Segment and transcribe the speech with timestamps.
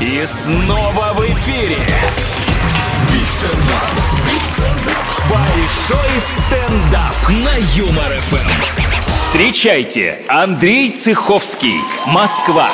[0.00, 1.76] И снова в эфире.
[5.28, 9.10] Большой стендап на Юмор ФМ.
[9.10, 12.70] Встречайте, Андрей Цеховский, Москва.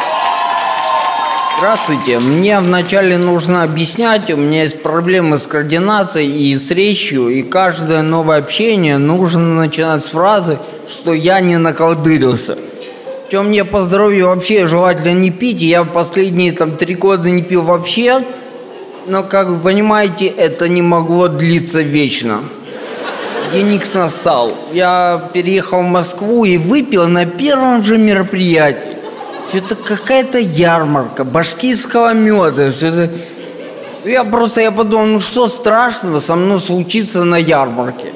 [1.58, 2.20] Здравствуйте.
[2.20, 8.02] Мне вначале нужно объяснять, у меня есть проблемы с координацией и с речью, и каждое
[8.02, 10.58] новое общение нужно начинать с фразы,
[10.88, 12.56] что я не наколдырился.
[13.28, 17.62] Чем мне по здоровью вообще желательно не пить, я последние там три года не пил
[17.62, 18.22] вообще,
[19.06, 22.40] но, как вы понимаете, это не могло длиться вечно.
[23.52, 24.52] День Икс настал.
[24.72, 28.96] Я переехал в Москву и выпил на первом же мероприятии.
[29.48, 32.70] Что-то какая-то ярмарка башкирского меда.
[32.70, 33.10] Что-то...
[34.04, 38.12] Я просто я подумал, ну что страшного со мной случится на ярмарке?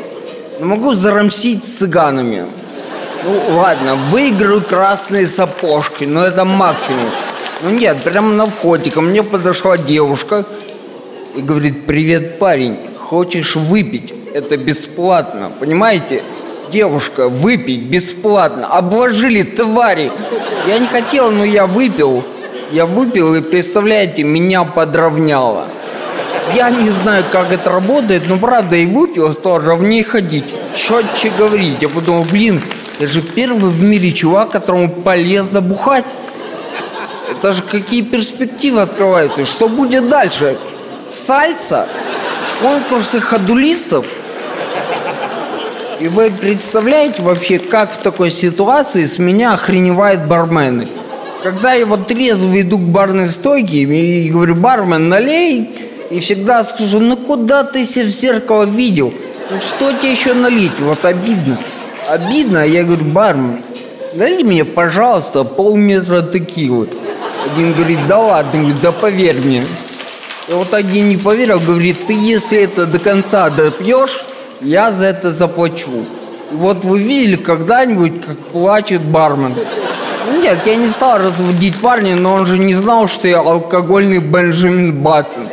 [0.61, 2.47] Ну, могу зарамсить с цыганами.
[3.23, 7.11] Ну ладно, выиграю красные сапожки, но это максимум.
[7.63, 10.47] Ну нет, прямо на входе ко мне подошла девушка
[11.35, 14.15] и говорит, привет, парень, хочешь выпить?
[14.33, 16.23] Это бесплатно, понимаете?
[16.71, 18.67] Девушка, выпить бесплатно.
[18.69, 20.11] Обложили твари.
[20.67, 22.25] Я не хотел, но я выпил.
[22.71, 25.67] Я выпил, и, представляете, меня подровняло.
[26.55, 30.45] Я не знаю, как это работает, но правда и выпил, стал ровнее ходить.
[30.75, 31.83] Четче говорить.
[31.83, 32.63] Я подумал, блин,
[33.01, 36.05] я же первый в мире чувак, которому полезно бухать.
[37.31, 39.47] Это же какие перспективы открываются.
[39.47, 40.59] Что будет дальше?
[41.09, 41.89] Сальса?
[42.61, 44.07] Конкурсы ходулистов?
[45.99, 50.87] И вы представляете вообще, как в такой ситуации с меня охреневают бармены?
[51.43, 55.71] Когда я вот трезво иду к барной стойке и говорю, бармен, налей,
[56.11, 59.15] и всегда скажу, ну куда ты себя в зеркало видел?
[59.51, 60.79] Ну что тебе еще налить?
[60.81, 61.57] Вот обидно.
[62.11, 63.63] Обидно, а я говорю, бармен,
[64.15, 66.89] дай мне, пожалуйста, полметра текилы.
[67.47, 69.65] Один говорит, да ладно, говорит, да поверь мне.
[70.49, 74.25] И вот один не поверил, говорит, ты если это до конца допьешь,
[74.61, 76.05] я за это заплачу.
[76.51, 79.55] И вот вы видели когда-нибудь, как плачет бармен?
[80.43, 85.01] Нет, я не стал разводить парня, но он же не знал, что я алкогольный Бенджамин
[85.01, 85.49] Баттон.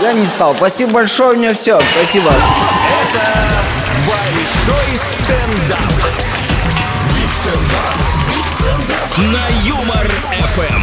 [0.00, 0.54] Я не стал.
[0.54, 1.80] Спасибо большое, у меня все.
[1.92, 2.30] Спасибо.
[2.30, 3.48] Это
[4.08, 5.87] Большой стендап.
[9.18, 10.06] На Юмор
[10.46, 10.77] ФМ.